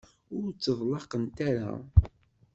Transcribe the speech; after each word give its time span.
Ur 0.37 0.47
tteḍlaqent 0.53 1.37
ara. 1.49 1.71